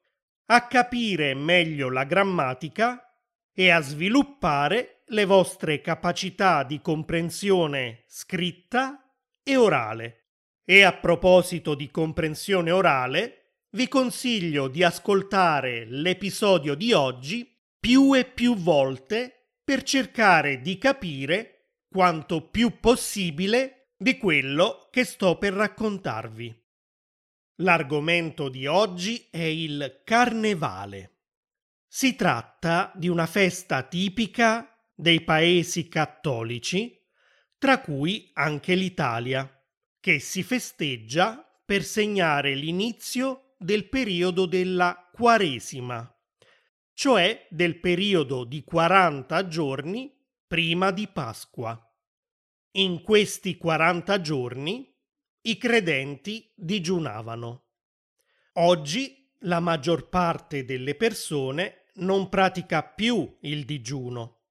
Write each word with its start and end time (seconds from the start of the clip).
a 0.46 0.68
capire 0.68 1.34
meglio 1.34 1.90
la 1.90 2.04
grammatica 2.04 3.04
e 3.52 3.72
a 3.72 3.82
sviluppare 3.82 5.02
le 5.08 5.26
vostre 5.26 5.82
capacità 5.82 6.64
di 6.64 6.80
comprensione 6.82 8.04
scritta 8.06 9.12
e 9.42 9.56
orale. 9.56 10.25
E 10.68 10.82
a 10.82 10.94
proposito 10.94 11.76
di 11.76 11.92
comprensione 11.92 12.72
orale, 12.72 13.60
vi 13.76 13.88
consiglio 13.88 14.68
di 14.68 14.84
ascoltare 14.84 15.86
l'episodio 15.86 16.74
di 16.74 16.92
oggi 16.92 17.56
più 17.80 18.16
e 18.16 18.26
più 18.26 18.56
volte 18.56 19.58
per 19.64 19.84
cercare 19.84 20.62
di 20.62 20.80
capire 20.80 21.84
quanto 21.88 22.50
più 22.50 22.80
possibile 22.80 23.92
di 23.96 24.18
quello 24.18 24.88
che 24.90 25.04
sto 25.04 25.38
per 25.38 25.54
raccontarvi. 25.54 26.64
L'argomento 27.60 28.50
di 28.50 28.66
oggi 28.66 29.28
è 29.30 29.44
il 29.44 30.02
carnevale. 30.04 31.12
Si 31.88 32.16
tratta 32.16 32.92
di 32.96 33.08
una 33.08 33.28
festa 33.28 33.84
tipica 33.84 34.68
dei 34.96 35.22
paesi 35.22 35.88
cattolici, 35.88 37.00
tra 37.58 37.80
cui 37.82 38.32
anche 38.34 38.74
l'Italia 38.74 39.55
che 40.06 40.20
si 40.20 40.44
festeggia 40.44 41.44
per 41.66 41.84
segnare 41.84 42.54
l'inizio 42.54 43.56
del 43.58 43.90
periodo 43.90 44.46
della 44.46 45.10
Quaresima, 45.12 46.16
cioè 46.94 47.48
del 47.50 47.80
periodo 47.80 48.44
di 48.44 48.64
40 48.64 49.48
giorni 49.48 50.16
prima 50.46 50.92
di 50.92 51.08
Pasqua. 51.08 51.76
In 52.74 53.02
questi 53.02 53.58
40 53.58 54.22
giorni 54.22 54.96
i 55.42 55.58
credenti 55.58 56.54
digiunavano. 56.54 57.64
Oggi 58.58 59.34
la 59.40 59.60
maggior 59.60 60.08
parte 60.10 60.66
delle 60.66 60.94
persone 60.94 61.86
non 61.96 62.30
pratica 62.30 62.84
più 62.84 63.38
il 63.42 63.66
digiuno 63.66 64.42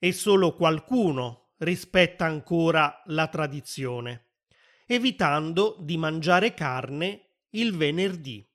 e 0.00 0.10
solo 0.10 0.56
qualcuno 0.56 1.52
rispetta 1.58 2.24
ancora 2.24 3.02
la 3.04 3.28
tradizione 3.28 4.25
evitando 4.86 5.76
di 5.80 5.96
mangiare 5.96 6.54
carne 6.54 7.32
il 7.50 7.76
venerdì. 7.76 8.46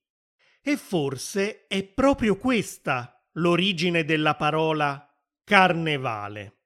E 0.61 0.77
forse 0.77 1.67
è 1.67 1.83
proprio 1.83 2.37
questa 2.37 3.21
l'origine 3.33 4.03
della 4.05 4.35
parola 4.35 5.07
carnevale, 5.43 6.59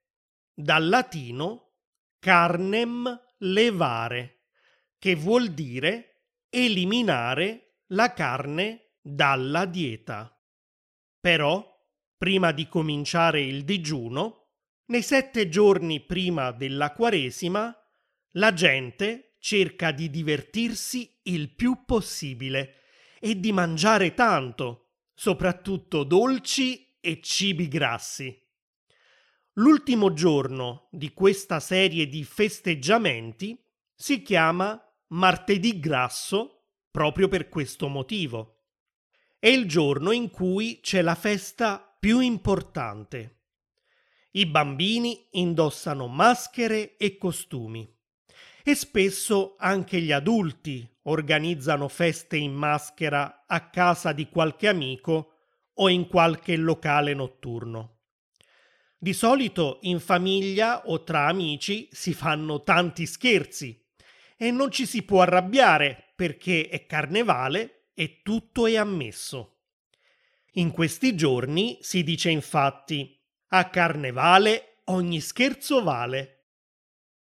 dal 0.54 0.88
latino 0.88 1.74
carnem 2.18 3.20
levare, 3.38 4.44
che 4.98 5.14
vuol 5.14 5.48
dire 5.48 6.30
eliminare 6.48 7.82
la 7.88 8.12
carne 8.12 8.96
dalla 9.00 9.64
dieta. 9.64 10.36
Però, 11.20 11.64
prima 12.16 12.52
di 12.52 12.68
cominciare 12.68 13.42
il 13.42 13.64
digiuno, 13.64 14.50
nei 14.86 15.02
sette 15.02 15.48
giorni 15.48 16.00
prima 16.00 16.52
della 16.52 16.92
Quaresima, 16.92 17.76
la 18.32 18.52
gente 18.52 19.25
cerca 19.46 19.92
di 19.92 20.10
divertirsi 20.10 21.08
il 21.22 21.50
più 21.50 21.84
possibile 21.86 22.80
e 23.20 23.38
di 23.38 23.52
mangiare 23.52 24.12
tanto, 24.12 24.88
soprattutto 25.14 26.02
dolci 26.02 26.96
e 26.98 27.20
cibi 27.22 27.68
grassi. 27.68 28.36
L'ultimo 29.52 30.12
giorno 30.12 30.88
di 30.90 31.12
questa 31.12 31.60
serie 31.60 32.08
di 32.08 32.24
festeggiamenti 32.24 33.56
si 33.94 34.20
chiama 34.22 34.84
martedì 35.10 35.78
grasso 35.78 36.64
proprio 36.90 37.28
per 37.28 37.48
questo 37.48 37.86
motivo. 37.86 38.64
È 39.38 39.46
il 39.46 39.68
giorno 39.68 40.10
in 40.10 40.28
cui 40.28 40.80
c'è 40.82 41.02
la 41.02 41.14
festa 41.14 41.96
più 42.00 42.18
importante. 42.18 43.42
I 44.32 44.46
bambini 44.46 45.28
indossano 45.30 46.08
maschere 46.08 46.96
e 46.96 47.16
costumi 47.16 47.94
e 48.68 48.74
spesso 48.74 49.54
anche 49.60 50.00
gli 50.00 50.10
adulti 50.10 50.84
organizzano 51.02 51.86
feste 51.86 52.36
in 52.36 52.52
maschera 52.52 53.44
a 53.46 53.70
casa 53.70 54.10
di 54.10 54.28
qualche 54.28 54.66
amico 54.66 55.34
o 55.74 55.88
in 55.88 56.08
qualche 56.08 56.56
locale 56.56 57.14
notturno. 57.14 58.00
Di 58.98 59.12
solito 59.12 59.78
in 59.82 60.00
famiglia 60.00 60.84
o 60.86 61.04
tra 61.04 61.28
amici 61.28 61.88
si 61.92 62.12
fanno 62.12 62.64
tanti 62.64 63.06
scherzi 63.06 63.86
e 64.36 64.50
non 64.50 64.72
ci 64.72 64.84
si 64.84 65.04
può 65.04 65.22
arrabbiare 65.22 66.12
perché 66.16 66.68
è 66.68 66.86
carnevale 66.86 67.90
e 67.94 68.20
tutto 68.24 68.66
è 68.66 68.74
ammesso. 68.74 69.60
In 70.54 70.72
questi 70.72 71.14
giorni 71.14 71.78
si 71.82 72.02
dice 72.02 72.30
infatti 72.30 73.16
a 73.50 73.70
carnevale 73.70 74.80
ogni 74.86 75.20
scherzo 75.20 75.84
vale. 75.84 76.32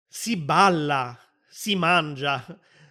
Si 0.09 0.39
balla, 0.39 1.19
si 1.57 1.77
mangia, 1.77 2.45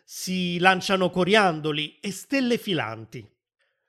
si 0.05 0.57
lanciano 0.57 1.09
coriandoli 1.09 1.99
e 1.99 2.11
stelle 2.13 2.57
filanti. 2.57 3.29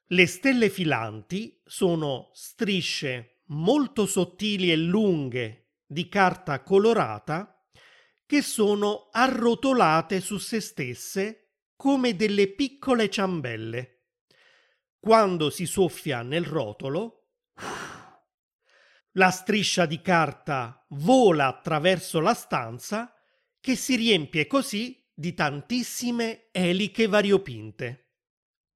Le 0.09 0.27
stelle 0.27 0.69
filanti 0.69 1.63
sono 1.65 2.31
strisce 2.35 3.43
molto 3.51 4.05
sottili 4.05 4.73
e 4.73 4.77
lunghe 4.77 5.77
di 5.87 6.09
carta 6.09 6.61
colorata 6.65 7.65
che 8.27 8.43
sono 8.43 9.11
arrotolate 9.13 10.21
su 10.21 10.39
se 10.39 10.59
stesse 10.59 11.53
come 11.77 12.17
delle 12.17 12.49
piccole 12.49 13.09
ciambelle. 13.09 14.07
Quando 14.99 15.51
si 15.51 15.67
soffia 15.67 16.23
nel 16.23 16.45
rotolo, 16.45 17.29
la 19.13 19.31
striscia 19.31 19.87
di 19.87 20.01
carta 20.01 20.85
vola 20.89 21.47
attraverso 21.47 22.19
la 22.19 22.35
stanza 22.35 23.14
che 23.65 23.77
si 23.77 23.97
riempie 23.97 24.47
così 24.47 25.03
di 25.15 25.33
tantissime 25.33 26.49
eliche 26.53 27.07
variopinte. 27.07 28.11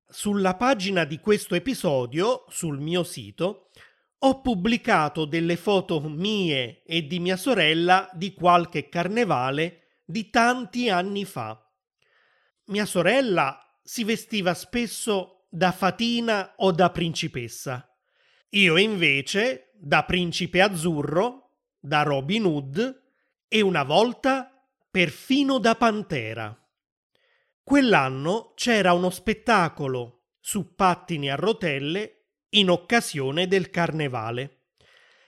Sulla 0.09 0.55
pagina 0.55 1.05
di 1.05 1.19
questo 1.19 1.55
episodio, 1.55 2.47
sul 2.49 2.81
mio 2.81 3.03
sito, 3.03 3.69
ho 4.17 4.41
pubblicato 4.41 5.27
delle 5.27 5.57
foto 5.57 6.01
mie 6.01 6.85
e 6.85 7.07
di 7.07 7.19
mia 7.19 7.37
sorella 7.37 8.09
di 8.15 8.33
qualche 8.33 8.89
carnevale 8.89 9.99
di 10.07 10.31
tanti 10.31 10.89
anni 10.89 11.27
fa. 11.27 11.71
Mia 12.69 12.87
sorella 12.87 13.79
si 13.83 14.05
vestiva 14.05 14.55
spesso 14.55 15.49
da 15.51 15.71
fatina 15.71 16.55
o 16.57 16.73
da 16.73 16.89
principessa. 16.89 17.95
Io 18.53 18.79
invece 18.79 19.71
da 19.75 20.05
principe 20.05 20.63
azzurro, 20.63 21.59
da 21.79 22.05
Robin 22.05 22.47
Hood 22.47 23.03
e 23.47 23.61
una 23.61 23.83
volta 23.83 24.55
perfino 24.91 25.59
da 25.59 25.75
pantera. 25.75 26.57
Quell'anno 27.63 28.53
c'era 28.55 28.95
uno 28.95 29.11
spettacolo 29.11 30.29
su 30.41 30.75
pattini 30.75 31.31
a 31.31 31.35
rotelle 31.35 32.29
in 32.51 32.71
occasione 32.71 33.47
del 33.47 33.69
carnevale 33.69 34.69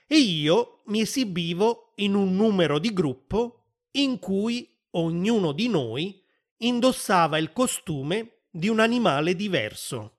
e 0.07 0.17
io 0.17 0.81
mi 0.85 1.01
esibivo 1.01 1.93
in 1.97 2.15
un 2.15 2.35
numero 2.35 2.79
di 2.79 2.91
gruppo 2.91 3.75
in 3.91 4.17
cui 4.17 4.67
ognuno 4.91 5.51
di 5.51 5.69
noi 5.69 6.25
indossava 6.57 7.37
il 7.37 7.53
costume 7.53 8.45
di 8.49 8.67
un 8.67 8.79
animale 8.79 9.35
diverso. 9.35 10.17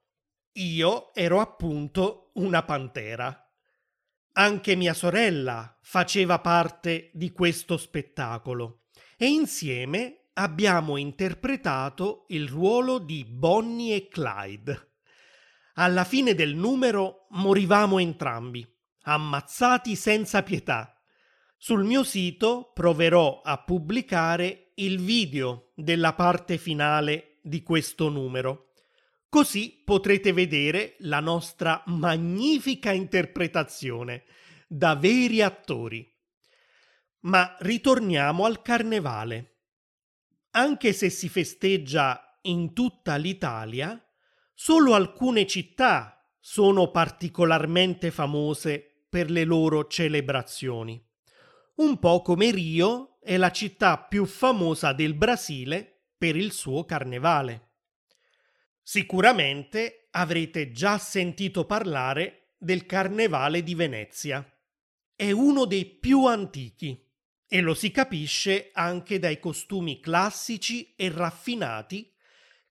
Io 0.53 1.12
ero 1.15 1.41
appunto 1.41 2.31
una 2.35 2.62
pantera. 2.62 3.37
Anche 4.35 4.77
mia 4.77 4.95
sorella 4.95 5.77
faceva 5.83 6.38
parte 6.38 7.11
di 7.12 7.33
questo 7.33 7.77
spettacolo 7.77 8.81
e 9.23 9.29
insieme 9.29 10.31
abbiamo 10.33 10.97
interpretato 10.97 12.25
il 12.31 12.49
ruolo 12.49 12.99
di 12.99 13.25
Bonnie 13.25 13.95
e 13.95 14.09
Clyde. 14.09 14.95
Alla 15.75 16.03
fine 16.03 16.35
del 16.35 16.57
numero 16.57 17.29
morivamo 17.31 18.01
entrambi, 18.01 18.69
ammazzati 19.03 19.95
senza 19.95 20.43
pietà. 20.43 21.01
Sul 21.57 21.85
mio 21.85 22.03
sito 22.03 22.73
proverò 22.75 23.43
a 23.45 23.63
pubblicare 23.63 24.73
il 24.75 25.01
video 25.01 25.71
della 25.77 26.15
parte 26.15 26.59
finale 26.59 27.39
di 27.43 27.63
questo 27.63 28.09
numero. 28.09 28.73
Così 29.29 29.83
potrete 29.85 30.33
vedere 30.33 30.97
la 30.99 31.21
nostra 31.21 31.81
magnifica 31.87 32.91
interpretazione 32.91 34.25
da 34.67 34.97
veri 34.97 35.43
attori. 35.43 36.12
Ma 37.23 37.57
ritorniamo 37.61 38.45
al 38.45 38.63
carnevale. 38.63 39.61
Anche 40.51 40.93
se 40.93 41.09
si 41.09 41.29
festeggia 41.29 42.39
in 42.43 42.73
tutta 42.73 43.17
l'Italia, 43.17 44.01
solo 44.53 44.95
alcune 44.95 45.47
città 45.47 46.29
sono 46.41 46.91
particolarmente 46.91 48.11
famose 48.11 49.07
per 49.09 49.31
le 49.31 49.45
loro 49.45 49.87
celebrazioni. 49.87 51.01
Un 51.77 51.99
po' 51.99 52.23
come 52.23 52.51
Rio 52.51 53.19
è 53.21 53.37
la 53.37 53.53
città 53.53 53.99
più 53.99 54.27
famosa 54.27 54.93
del 54.93 55.15
Brasile 55.15 56.09
per 56.19 56.35
il 56.35 56.51
suo 56.51 56.85
carnevale. 56.85 57.71
Sicuramente 58.83 60.09
avrete 60.11 60.73
già 60.73 60.99
sentito 60.99 61.65
parlare 61.67 62.55
del 62.59 62.85
carnevale 62.85 63.63
di 63.63 63.77
Venezia. 63.77 64.45
È 65.15 65.31
uno 65.31 65.67
dei 65.67 65.87
più 65.87 66.27
antichi 66.27 67.11
e 67.54 67.60
lo 67.60 67.75
si 67.75 67.90
capisce 67.90 68.70
anche 68.72 69.19
dai 69.19 69.38
costumi 69.38 70.00
classici 70.00 70.94
e 70.96 71.10
raffinati 71.10 72.10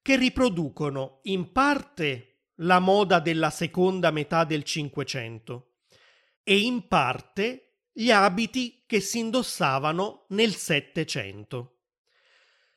che 0.01 0.15
riproducono 0.15 1.19
in 1.25 1.51
parte 1.51 2.47
la 2.61 2.79
moda 2.79 3.19
della 3.19 3.51
seconda 3.51 4.09
metà 4.09 4.43
del 4.43 4.63
Cinquecento 4.63 5.73
e 6.41 6.57
in 6.57 6.87
parte 6.87 7.83
gli 7.91 8.09
abiti 8.09 8.83
che 8.87 9.01
si 9.01 9.19
indossavano 9.19 10.25
nel 10.29 10.55
Settecento. 10.55 11.81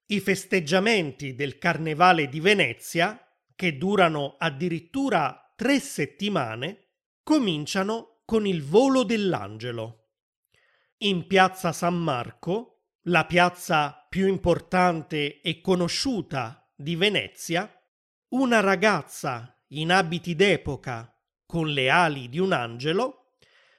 I 0.09 0.21
festeggiamenti 0.21 1.35
del 1.35 1.57
Carnevale 1.57 2.29
di 2.29 2.41
Venezia, 2.41 3.19
che 3.57 3.79
durano 3.79 4.37
addirittura 4.39 5.55
tre 5.57 5.81
settimane, 5.81 6.89
cominciano 7.23 8.21
con 8.27 8.47
il 8.47 8.63
volo 8.63 9.05
dell'angelo 9.05 10.04
in 11.05 11.27
piazza 11.27 11.73
San 11.73 11.97
Marco, 11.97 12.85
la 13.09 13.27
piazza 13.27 14.07
più 14.09 14.27
importante 14.27 15.43
e 15.43 15.61
conosciuta 15.61 16.67
di 16.75 16.97
Venezia, 16.97 17.71
una 18.29 18.61
ragazza 18.61 19.63
in 19.69 19.93
abiti 19.93 20.35
d'epoca 20.35 21.15
con 21.45 21.69
le 21.69 21.91
ali 21.91 22.31
di 22.31 22.39
un 22.39 22.53
angelo 22.53 23.33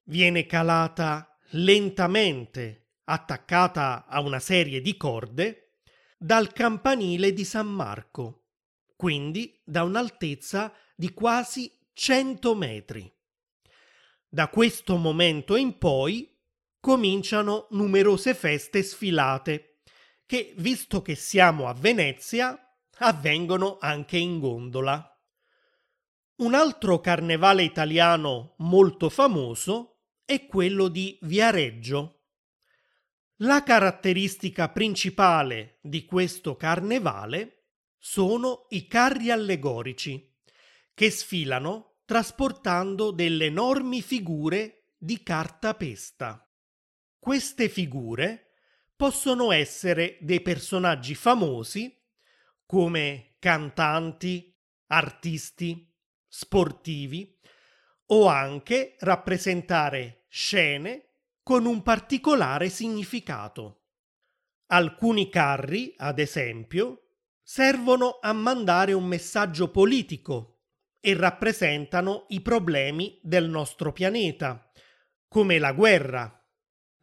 viene 0.04 0.46
calata 0.46 1.36
lentamente, 1.52 2.98
attaccata 3.06 4.06
a 4.06 4.22
una 4.22 4.40
serie 4.40 4.80
di 4.80 4.96
corde, 4.96 5.78
dal 6.20 6.54
campanile 6.54 7.34
di 7.34 7.44
San 7.44 7.68
Marco, 7.68 8.50
quindi 8.96 9.60
da 9.66 9.82
un'altezza 9.82 10.72
di 10.96 11.12
quasi 11.12 11.72
100 11.92 12.56
metri. 12.56 13.12
Da 14.30 14.48
questo 14.50 14.96
momento 14.98 15.56
in 15.56 15.80
poi 15.80 16.34
cominciano 16.86 17.66
numerose 17.72 18.36
feste 18.36 18.84
sfilate, 18.84 19.80
che, 20.28 20.54
visto 20.58 21.02
che 21.02 21.16
siamo 21.16 21.68
a 21.68 21.74
Venezia, 21.74 22.56
avvengono 23.00 23.80
anche 23.82 24.18
in 24.18 24.38
gondola. 24.38 25.20
Un 26.36 26.54
altro 26.54 27.00
carnevale 27.00 27.64
italiano 27.64 28.54
molto 28.60 29.10
famoso 29.10 30.02
è 30.26 30.46
quello 30.46 30.88
di 30.88 31.18
Viareggio. 31.24 32.26
La 33.38 33.64
caratteristica 33.64 34.70
principale 34.70 35.80
di 35.82 36.06
questo 36.06 36.56
carnevale 36.56 37.64
sono 37.98 38.68
i 38.70 38.86
carri 38.86 39.32
allegorici, 39.32 40.38
che 40.94 41.10
sfilano 41.10 42.02
trasportando 42.06 43.10
delle 43.10 43.46
enormi 43.46 44.04
figure 44.04 44.92
di 45.00 45.24
cartapesta. 45.24 46.45
Queste 47.26 47.70
figure 47.70 48.52
possono 48.96 49.52
essere 49.52 50.20
dei 50.22 50.42
personaggi 50.42 51.16
famosi 51.16 52.00
come 52.68 53.38
cantanti, 53.40 54.56
artisti, 54.90 55.92
sportivi 56.28 57.36
o 58.10 58.28
anche 58.28 58.96
rappresentare 59.00 60.26
scene 60.28 61.14
con 61.42 61.66
un 61.66 61.82
particolare 61.82 62.70
significato. 62.70 63.86
Alcuni 64.68 65.28
carri, 65.32 65.96
ad 65.98 66.20
esempio, 66.20 67.08
servono 67.42 68.20
a 68.22 68.34
mandare 68.34 68.94
un 68.94 69.06
messaggio 69.06 69.72
politico 69.72 70.60
e 71.00 71.16
rappresentano 71.16 72.26
i 72.28 72.42
problemi 72.42 73.20
del 73.24 73.50
nostro 73.50 73.92
pianeta, 73.92 74.72
come 75.28 75.58
la 75.58 75.74
guerra, 75.74 76.35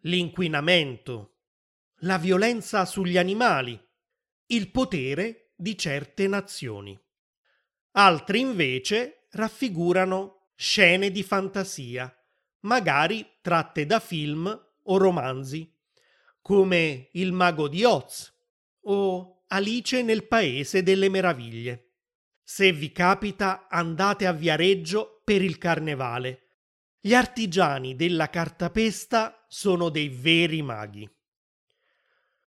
l'inquinamento, 0.03 1.37
la 2.01 2.19
violenza 2.19 2.85
sugli 2.85 3.17
animali, 3.17 3.81
il 4.47 4.71
potere 4.71 5.53
di 5.55 5.79
certe 5.79 6.27
nazioni. 6.27 6.99
Altri 7.93 8.41
invece 8.41 9.27
raffigurano 9.31 10.51
scene 10.57 11.11
di 11.11 11.23
fantasia, 11.23 12.13
magari 12.61 13.39
tratte 13.41 13.87
da 13.87 14.01
film 14.01 14.69
o 14.85 14.97
romanzi, 14.99 15.73
come 16.41 17.09
Il 17.13 17.33
mago 17.33 17.69
di 17.69 17.85
Oz 17.85 18.33
o 18.85 19.45
Alice 19.49 20.03
nel 20.03 20.27
paese 20.27 20.83
delle 20.83 21.09
meraviglie. 21.09 21.91
Se 22.43 22.73
vi 22.73 22.91
capita 22.91 23.69
andate 23.69 24.27
a 24.27 24.33
Viareggio 24.33 25.21
per 25.25 25.43
il 25.43 25.59
carnevale 25.59 26.42
gli 27.05 27.15
artigiani 27.15 27.97
della 27.97 28.31
cartapesta 28.31 29.45
sono 29.49 29.89
dei 29.89 30.09
veri 30.09 30.63
maghi. 30.63 31.11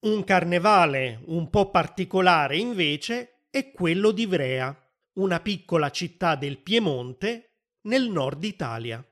Un 0.00 0.24
carnevale 0.24 1.20
un 1.26 1.50
po' 1.50 1.70
particolare 1.70 2.56
invece 2.56 3.42
è 3.50 3.70
quello 3.70 4.10
di 4.10 4.22
Ivrea, 4.22 4.74
una 5.16 5.40
piccola 5.40 5.90
città 5.90 6.34
del 6.34 6.62
Piemonte 6.62 7.56
nel 7.82 8.08
nord 8.08 8.42
Italia. 8.42 9.06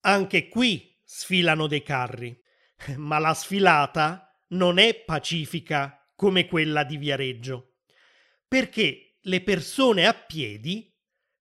Anche 0.00 0.48
qui 0.48 1.00
sfilano 1.04 1.68
dei 1.68 1.84
carri, 1.84 2.36
ma 2.96 3.20
la 3.20 3.32
sfilata 3.32 4.42
non 4.48 4.78
è 4.78 5.04
pacifica 5.04 6.04
come 6.16 6.48
quella 6.48 6.82
di 6.82 6.96
Viareggio, 6.96 7.76
perché 8.48 9.18
le 9.20 9.40
persone 9.42 10.04
a 10.04 10.14
piedi 10.14 10.92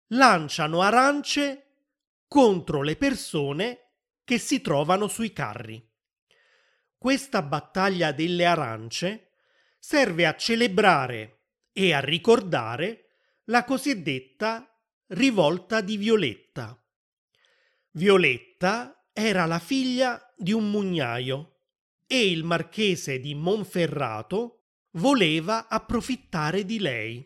lanciano 0.09 0.81
arance 0.83 1.66
contro 2.27 2.81
le 2.81 2.95
persone 2.95 3.91
che 4.23 4.37
si 4.37 4.61
trovano 4.61 5.07
sui 5.07 5.31
carri. 5.31 5.81
Questa 6.97 7.41
battaglia 7.41 8.11
delle 8.11 8.45
arance 8.45 9.31
serve 9.79 10.25
a 10.25 10.35
celebrare 10.35 11.43
e 11.71 11.93
a 11.93 11.99
ricordare 11.99 13.05
la 13.45 13.63
cosiddetta 13.63 14.67
rivolta 15.07 15.79
di 15.81 15.95
Violetta. 15.95 16.77
Violetta 17.91 19.07
era 19.13 19.45
la 19.45 19.59
figlia 19.59 20.33
di 20.35 20.51
un 20.51 20.69
mugnaio 20.69 21.59
e 22.05 22.29
il 22.29 22.43
marchese 22.43 23.19
di 23.19 23.33
Monferrato 23.35 24.63
voleva 24.91 25.67
approfittare 25.67 26.65
di 26.65 26.79
lei. 26.79 27.25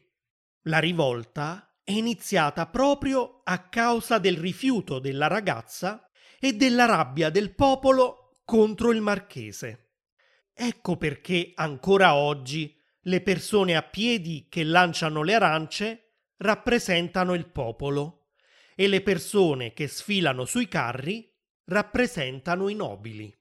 La 0.64 0.80
rivolta 0.80 1.71
è 1.84 1.92
iniziata 1.92 2.68
proprio 2.68 3.42
a 3.44 3.68
causa 3.70 4.18
del 4.20 4.38
rifiuto 4.38 5.00
della 5.00 5.28
ragazza 5.28 6.10
e 6.40 6.54
della 6.54 6.86
rabbia 6.86 7.30
del 7.30 7.54
popolo 7.54 8.40
contro 8.46 8.92
il 8.92 9.02
marchese. 9.02 9.94
Ecco 10.54 10.98
perché 10.98 11.52
ancora 11.56 12.16
oggi 12.16 12.78
le 13.06 13.22
persone 13.22 13.76
a 13.76 13.82
piedi 13.82 14.48
che 14.50 14.64
lanciano 14.64 15.24
le 15.24 15.34
arance 15.34 16.14
rappresentano 16.38 17.34
il 17.34 17.50
popolo 17.50 18.34
e 18.76 18.88
le 18.88 19.02
persone 19.02 19.74
che 19.74 19.88
sfilano 19.88 20.46
sui 20.46 20.68
carri 20.68 21.32
rappresentano 21.66 22.68
i 22.70 22.76
nobili. 22.76 23.36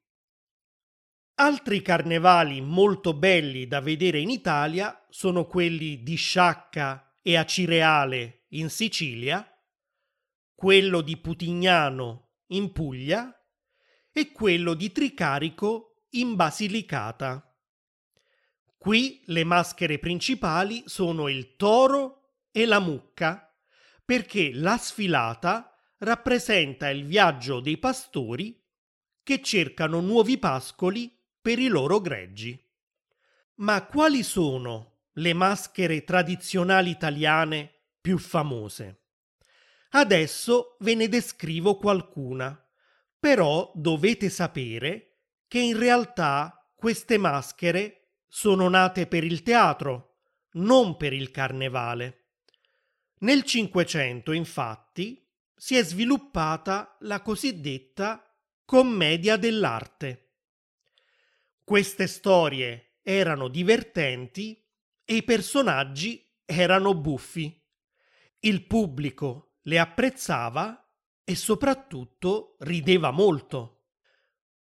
Altri 1.36 1.80
carnevali 1.80 2.60
molto 2.60 3.14
belli 3.14 3.66
da 3.66 3.80
vedere 3.80 4.18
in 4.18 4.28
Italia 4.28 5.06
sono 5.08 5.46
quelli 5.46 6.02
di 6.02 6.14
Sciacca 6.14 7.09
e 7.30 7.36
a 7.36 7.44
Cireale 7.44 8.46
in 8.48 8.70
Sicilia, 8.70 9.48
quello 10.52 11.00
di 11.00 11.16
Putignano 11.16 12.30
in 12.48 12.72
Puglia 12.72 13.32
e 14.10 14.32
quello 14.32 14.74
di 14.74 14.90
Tricarico 14.90 16.06
in 16.10 16.34
Basilicata. 16.34 17.56
Qui 18.76 19.22
le 19.26 19.44
maschere 19.44 20.00
principali 20.00 20.82
sono 20.86 21.28
il 21.28 21.54
toro 21.54 22.40
e 22.50 22.66
la 22.66 22.80
mucca, 22.80 23.56
perché 24.04 24.50
la 24.52 24.76
sfilata 24.76 25.72
rappresenta 25.98 26.88
il 26.88 27.04
viaggio 27.04 27.60
dei 27.60 27.78
pastori 27.78 28.60
che 29.22 29.40
cercano 29.40 30.00
nuovi 30.00 30.36
pascoli 30.36 31.16
per 31.40 31.60
i 31.60 31.68
loro 31.68 32.00
greggi. 32.00 32.60
Ma 33.58 33.86
quali 33.86 34.24
sono 34.24 34.89
le 35.20 35.34
maschere 35.34 36.02
tradizionali 36.02 36.90
italiane 36.90 37.72
più 38.00 38.18
famose? 38.18 39.02
Adesso 39.90 40.76
ve 40.80 40.94
ne 40.94 41.08
descrivo 41.08 41.76
qualcuna, 41.76 42.58
però 43.18 43.70
dovete 43.74 44.30
sapere 44.30 45.18
che 45.46 45.58
in 45.58 45.78
realtà 45.78 46.72
queste 46.74 47.18
maschere 47.18 48.12
sono 48.26 48.68
nate 48.68 49.06
per 49.06 49.24
il 49.24 49.42
teatro, 49.42 50.20
non 50.52 50.96
per 50.96 51.12
il 51.12 51.30
carnevale. 51.30 52.28
Nel 53.18 53.42
Cinquecento, 53.42 54.32
infatti, 54.32 55.28
si 55.54 55.76
è 55.76 55.84
sviluppata 55.84 56.96
la 57.00 57.20
cosiddetta 57.20 58.24
commedia 58.64 59.36
dell'arte. 59.36 60.28
Queste 61.62 62.06
storie 62.06 63.00
erano 63.02 63.48
divertenti 63.48 64.64
e 65.10 65.16
i 65.16 65.22
personaggi 65.24 66.24
erano 66.44 66.94
buffi. 66.94 67.60
Il 68.38 68.64
pubblico 68.68 69.56
le 69.62 69.80
apprezzava 69.80 70.88
e 71.24 71.34
soprattutto 71.34 72.54
rideva 72.60 73.10
molto. 73.10 73.86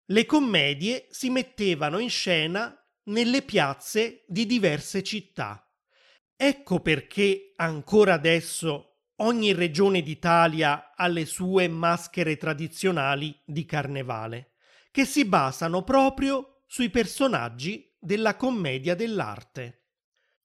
Le 0.06 0.26
commedie 0.26 1.08
si 1.10 1.30
mettevano 1.30 2.00
in 2.00 2.10
scena 2.10 2.74
nelle 3.08 3.42
piazze 3.42 4.24
di 4.26 4.46
diverse 4.46 5.04
città. 5.04 5.70
Ecco 6.34 6.80
perché 6.80 7.52
ancora 7.58 8.14
adesso 8.14 9.00
ogni 9.18 9.52
regione 9.52 10.02
d'Italia 10.02 10.94
ha 10.96 11.08
le 11.08 11.26
sue 11.26 11.68
maschere 11.68 12.38
tradizionali 12.38 13.38
di 13.44 13.66
carnevale, 13.66 14.54
che 14.92 15.04
si 15.04 15.26
basano 15.26 15.84
proprio 15.84 16.62
sui 16.68 16.90
personaggi 16.90 17.94
della 18.00 18.38
commedia 18.38 18.96
dell'arte. 18.96 19.77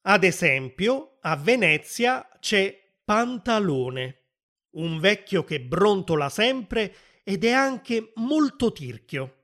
Ad 0.03 0.25
esempio, 0.25 1.19
a 1.21 1.37
Venezia 1.37 2.29
c'è 2.41 2.95
Pantalone, 3.05 4.25
un 4.73 4.99
vecchio 5.01 5.45
che 5.45 5.61
brontola 5.61 6.29
sempre 6.29 6.95
ed 7.25 7.45
è 7.45 7.53
anche 7.53 8.13
molto 8.17 8.73
tirchio 8.73 9.43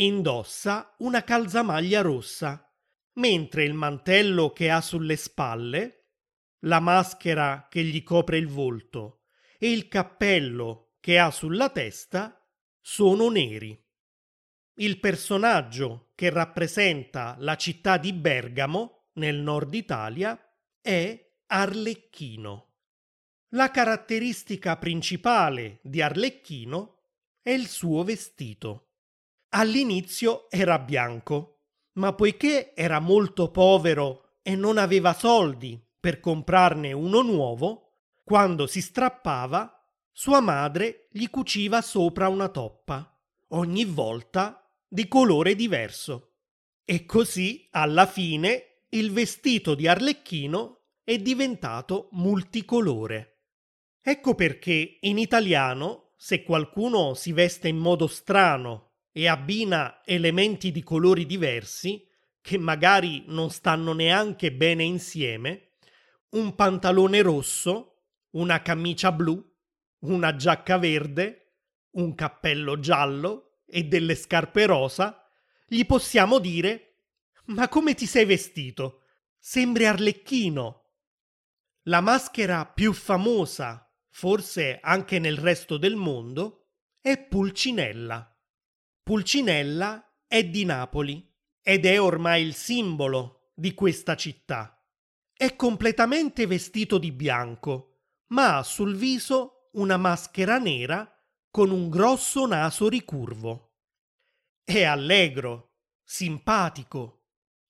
indossa 0.00 0.94
una 0.98 1.22
calzamaglia 1.22 2.00
rossa, 2.00 2.66
mentre 3.14 3.64
il 3.64 3.74
mantello 3.74 4.50
che 4.52 4.70
ha 4.70 4.80
sulle 4.80 5.16
spalle, 5.16 5.96
la 6.60 6.80
maschera 6.80 7.66
che 7.68 7.82
gli 7.82 8.02
copre 8.02 8.38
il 8.38 8.48
volto 8.48 9.22
e 9.58 9.70
il 9.70 9.88
cappello 9.88 10.94
che 11.00 11.18
ha 11.18 11.30
sulla 11.30 11.70
testa 11.70 12.42
sono 12.80 13.28
neri. 13.28 13.78
Il 14.74 14.98
personaggio 15.00 16.12
che 16.14 16.30
rappresenta 16.30 17.36
la 17.38 17.56
città 17.56 17.98
di 17.98 18.12
Bergamo, 18.14 18.99
nel 19.14 19.36
nord 19.36 19.74
Italia, 19.74 20.38
è 20.80 21.32
Arlecchino. 21.46 22.66
La 23.50 23.70
caratteristica 23.70 24.76
principale 24.76 25.80
di 25.82 26.00
Arlecchino 26.00 26.98
è 27.42 27.50
il 27.50 27.66
suo 27.66 28.04
vestito. 28.04 28.90
All'inizio 29.50 30.48
era 30.50 30.78
bianco, 30.78 31.64
ma 31.94 32.12
poiché 32.14 32.74
era 32.74 33.00
molto 33.00 33.50
povero 33.50 34.36
e 34.42 34.54
non 34.54 34.78
aveva 34.78 35.12
soldi 35.12 35.82
per 35.98 36.20
comprarne 36.20 36.92
uno 36.92 37.22
nuovo, 37.22 37.96
quando 38.22 38.66
si 38.66 38.80
strappava, 38.80 39.84
sua 40.12 40.40
madre 40.40 41.08
gli 41.10 41.28
cuciva 41.28 41.82
sopra 41.82 42.28
una 42.28 42.48
toppa, 42.48 43.18
ogni 43.48 43.84
volta 43.84 44.64
di 44.86 45.08
colore 45.08 45.54
diverso. 45.54 46.34
E 46.84 47.04
così, 47.04 47.68
alla 47.72 48.06
fine, 48.06 48.69
il 48.90 49.12
vestito 49.12 49.74
di 49.74 49.86
Arlecchino 49.86 50.86
è 51.04 51.16
diventato 51.18 52.08
multicolore. 52.12 53.42
Ecco 54.02 54.34
perché 54.34 54.98
in 55.00 55.18
italiano, 55.18 56.14
se 56.16 56.42
qualcuno 56.42 57.14
si 57.14 57.32
veste 57.32 57.68
in 57.68 57.76
modo 57.76 58.08
strano 58.08 58.94
e 59.12 59.28
abbina 59.28 60.00
elementi 60.04 60.72
di 60.72 60.82
colori 60.82 61.24
diversi, 61.24 62.04
che 62.40 62.58
magari 62.58 63.24
non 63.28 63.50
stanno 63.50 63.92
neanche 63.92 64.52
bene 64.52 64.82
insieme, 64.82 65.74
un 66.30 66.54
pantalone 66.54 67.22
rosso, 67.22 68.06
una 68.30 68.60
camicia 68.62 69.12
blu, 69.12 69.40
una 70.00 70.34
giacca 70.34 70.78
verde, 70.78 71.58
un 71.92 72.14
cappello 72.14 72.80
giallo 72.80 73.60
e 73.66 73.84
delle 73.84 74.14
scarpe 74.16 74.66
rosa, 74.66 75.22
gli 75.66 75.84
possiamo 75.84 76.38
dire 76.38 76.89
Ma 77.50 77.68
come 77.68 77.94
ti 77.94 78.06
sei 78.06 78.24
vestito? 78.26 79.02
Sembri 79.36 79.84
arlecchino. 79.84 80.84
La 81.84 82.00
maschera 82.00 82.64
più 82.64 82.92
famosa, 82.92 83.92
forse 84.08 84.78
anche 84.80 85.18
nel 85.18 85.36
resto 85.36 85.76
del 85.76 85.96
mondo, 85.96 86.68
è 87.00 87.18
Pulcinella. 87.18 88.38
Pulcinella 89.02 90.22
è 90.28 90.44
di 90.44 90.64
Napoli 90.64 91.28
ed 91.60 91.86
è 91.86 92.00
ormai 92.00 92.44
il 92.44 92.54
simbolo 92.54 93.50
di 93.54 93.74
questa 93.74 94.14
città. 94.14 94.86
È 95.32 95.56
completamente 95.56 96.46
vestito 96.46 96.98
di 96.98 97.10
bianco, 97.10 98.02
ma 98.28 98.58
ha 98.58 98.62
sul 98.62 98.94
viso 98.94 99.70
una 99.72 99.96
maschera 99.96 100.58
nera 100.58 101.10
con 101.50 101.70
un 101.70 101.88
grosso 101.88 102.46
naso 102.46 102.88
ricurvo. 102.88 103.78
È 104.62 104.84
allegro, 104.84 105.78
simpatico, 106.04 107.19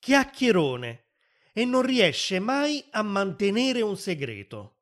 chiacchierone 0.00 1.04
e 1.52 1.64
non 1.64 1.82
riesce 1.82 2.40
mai 2.40 2.84
a 2.90 3.02
mantenere 3.02 3.82
un 3.82 3.96
segreto. 3.96 4.78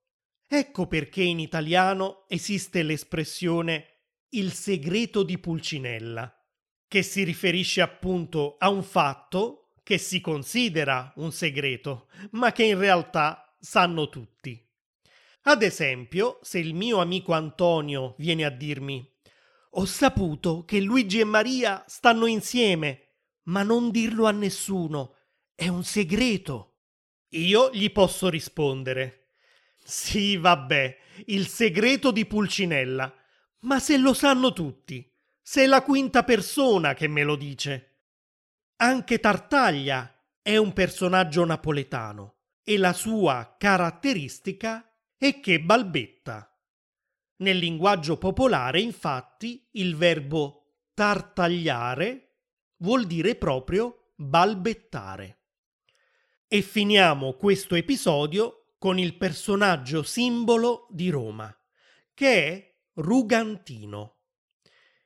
Ecco 0.46 0.86
perché 0.86 1.22
in 1.22 1.40
italiano 1.40 2.24
esiste 2.28 2.82
l'espressione 2.82 3.96
il 4.30 4.52
segreto 4.52 5.22
di 5.22 5.38
Pulcinella 5.38 6.32
che 6.86 7.02
si 7.02 7.22
riferisce 7.22 7.82
appunto 7.82 8.56
a 8.58 8.70
un 8.70 8.82
fatto 8.82 9.74
che 9.82 9.98
si 9.98 10.20
considera 10.20 11.12
un 11.16 11.32
segreto, 11.32 12.08
ma 12.32 12.52
che 12.52 12.64
in 12.64 12.78
realtà 12.78 13.54
sanno 13.60 14.08
tutti. 14.08 14.66
Ad 15.42 15.62
esempio, 15.62 16.38
se 16.42 16.58
il 16.58 16.74
mio 16.74 16.98
amico 16.98 17.32
Antonio 17.32 18.14
viene 18.18 18.44
a 18.44 18.50
dirmi 18.50 19.06
ho 19.72 19.84
saputo 19.84 20.64
che 20.64 20.80
Luigi 20.80 21.20
e 21.20 21.24
Maria 21.24 21.84
stanno 21.86 22.26
insieme, 22.26 23.07
ma 23.48 23.62
non 23.62 23.90
dirlo 23.90 24.26
a 24.26 24.32
nessuno, 24.32 25.16
è 25.54 25.68
un 25.68 25.84
segreto. 25.84 26.76
Io 27.32 27.70
gli 27.72 27.90
posso 27.92 28.30
rispondere 28.30 29.18
sì, 29.88 30.36
vabbè, 30.36 30.98
il 31.28 31.46
segreto 31.46 32.10
di 32.10 32.26
Pulcinella, 32.26 33.10
ma 33.60 33.80
se 33.80 33.96
lo 33.96 34.12
sanno 34.12 34.52
tutti, 34.52 35.10
sei 35.40 35.66
la 35.66 35.82
quinta 35.82 36.24
persona 36.24 36.92
che 36.92 37.08
me 37.08 37.22
lo 37.22 37.36
dice. 37.36 38.00
Anche 38.76 39.18
Tartaglia 39.18 40.14
è 40.42 40.58
un 40.58 40.74
personaggio 40.74 41.42
napoletano 41.46 42.34
e 42.62 42.76
la 42.76 42.92
sua 42.92 43.56
caratteristica 43.58 44.94
è 45.16 45.40
che 45.40 45.58
balbetta. 45.58 46.54
Nel 47.36 47.56
linguaggio 47.56 48.18
popolare, 48.18 48.82
infatti, 48.82 49.66
il 49.72 49.96
verbo 49.96 50.82
tartagliare 50.92 52.27
vuol 52.78 53.06
dire 53.06 53.36
proprio 53.36 54.12
balbettare. 54.14 55.38
E 56.46 56.62
finiamo 56.62 57.34
questo 57.34 57.74
episodio 57.74 58.74
con 58.78 58.98
il 58.98 59.16
personaggio 59.16 60.02
simbolo 60.02 60.86
di 60.90 61.10
Roma, 61.10 61.54
che 62.14 62.46
è 62.46 62.76
Rugantino. 62.94 64.16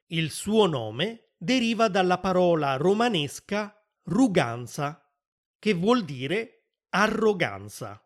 Il 0.07 0.31
suo 0.31 0.67
nome 0.67 1.33
deriva 1.37 1.89
dalla 1.89 2.19
parola 2.19 2.77
romanesca 2.77 3.77
ruganza, 4.05 5.11
che 5.59 5.75
vuol 5.75 6.05
dire 6.05 6.67
arroganza. 6.91 8.05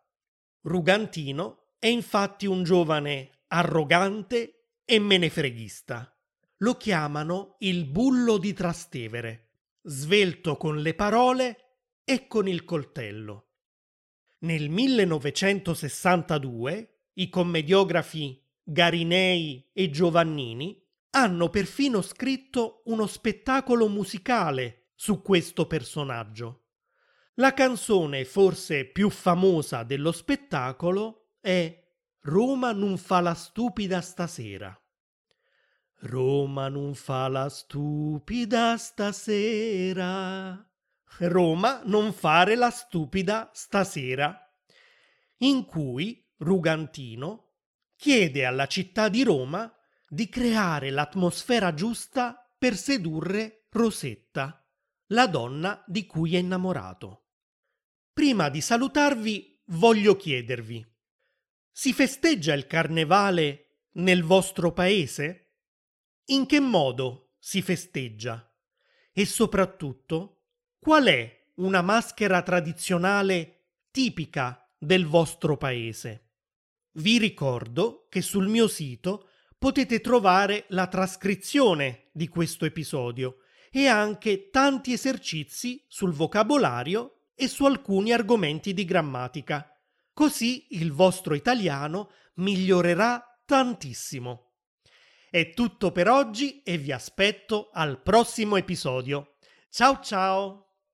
Rugantino 0.61 1.73
è 1.79 1.87
infatti 1.87 2.45
un 2.45 2.63
giovane 2.63 3.43
arrogante 3.47 4.69
e 4.85 4.99
menefreghista. 4.99 6.11
Lo 6.57 6.75
chiamano 6.75 7.55
il 7.59 7.85
bullo 7.85 8.37
di 8.37 8.53
Trastevere, 8.53 9.46
svelto 9.89 10.57
con 10.57 10.81
le 10.81 10.93
parole 10.93 11.77
e 12.03 12.27
con 12.27 12.45
il 12.47 12.65
coltello. 12.65 13.51
Nel 14.39 14.69
1962 14.69 17.05
i 17.13 17.29
commediografi 17.29 18.45
Garinei 18.61 19.69
e 19.71 19.89
Giovannini 19.89 20.85
hanno 21.11 21.49
perfino 21.49 22.01
scritto 22.01 22.81
uno 22.85 23.07
spettacolo 23.07 23.87
musicale 23.87 24.89
su 24.93 25.21
questo 25.21 25.67
personaggio. 25.67 26.63
La 27.35 27.53
canzone 27.53 28.25
forse 28.25 28.83
più 28.85 29.09
famosa 29.09 29.83
dello 29.83 30.11
spettacolo 30.11 31.35
è 31.39 31.85
Roma 32.21 32.73
non 32.73 32.97
fa 32.97 33.21
la 33.21 33.35
stupida 33.35 34.01
stasera. 34.01 34.77
Roma 36.01 36.67
non 36.69 36.93
fa 36.93 37.27
la 37.27 37.49
stupida 37.49 38.77
stasera. 38.77 40.63
Roma 41.19 41.81
non 41.85 42.13
fare 42.13 42.55
la 42.55 42.69
stupida 42.69 43.49
stasera. 43.53 44.39
In 45.37 45.65
cui 45.65 46.23
Rugantino 46.37 47.53
chiede 47.95 48.45
alla 48.45 48.67
città 48.67 49.09
di 49.09 49.23
Roma 49.23 49.73
di 50.07 50.29
creare 50.29 50.91
l'atmosfera 50.91 51.73
giusta 51.73 52.47
per 52.57 52.75
sedurre 52.75 53.65
Rosetta, 53.71 54.63
la 55.07 55.25
donna 55.25 55.83
di 55.87 56.05
cui 56.05 56.35
è 56.35 56.39
innamorato. 56.39 57.25
Prima 58.13 58.49
di 58.49 58.61
salutarvi 58.61 59.63
voglio 59.65 60.15
chiedervi, 60.15 60.85
si 61.71 61.93
festeggia 61.93 62.53
il 62.53 62.67
carnevale 62.67 63.81
nel 63.93 64.23
vostro 64.23 64.71
paese? 64.73 65.46
In 66.29 66.45
che 66.45 66.59
modo 66.59 67.35
si 67.39 67.61
festeggia? 67.61 68.53
E 69.13 69.25
soprattutto, 69.25 70.47
qual 70.77 71.05
è 71.05 71.51
una 71.55 71.81
maschera 71.81 72.41
tradizionale 72.41 73.67
tipica 73.91 74.69
del 74.77 75.05
vostro 75.05 75.55
paese? 75.55 76.31
Vi 76.95 77.17
ricordo 77.17 78.07
che 78.09 78.21
sul 78.21 78.49
mio 78.49 78.67
sito 78.67 79.29
potete 79.57 80.01
trovare 80.01 80.65
la 80.69 80.87
trascrizione 80.87 82.09
di 82.11 82.27
questo 82.27 82.65
episodio 82.65 83.37
e 83.71 83.87
anche 83.87 84.49
tanti 84.49 84.91
esercizi 84.91 85.85
sul 85.87 86.11
vocabolario 86.11 87.27
e 87.35 87.47
su 87.47 87.63
alcuni 87.63 88.11
argomenti 88.11 88.73
di 88.73 88.83
grammatica. 88.83 89.73
Così 90.11 90.67
il 90.71 90.91
vostro 90.91 91.35
italiano 91.35 92.11
migliorerà 92.35 93.41
tantissimo. 93.45 94.46
È 95.29 95.49
tutto 95.49 95.91
per 95.91 96.09
oggi 96.09 96.61
e 96.63 96.77
vi 96.77 96.93
aspetto 96.93 97.69
al 97.73 98.01
prossimo 98.01 98.55
episodio. 98.55 99.35
Ciao 99.69 99.99
ciao! 100.01 100.66